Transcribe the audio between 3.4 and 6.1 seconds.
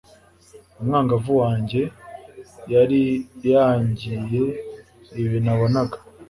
yagiye, ibi nabonaga